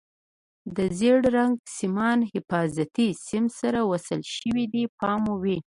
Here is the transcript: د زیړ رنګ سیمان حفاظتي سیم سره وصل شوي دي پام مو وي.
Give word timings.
د 0.75 0.77
زیړ 0.97 1.17
رنګ 1.37 1.53
سیمان 1.77 2.19
حفاظتي 2.33 3.07
سیم 3.27 3.45
سره 3.59 3.79
وصل 3.91 4.21
شوي 4.35 4.65
دي 4.73 4.83
پام 4.99 5.19
مو 5.25 5.35
وي. 5.43 5.57